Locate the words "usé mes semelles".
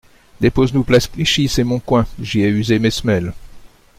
2.49-3.33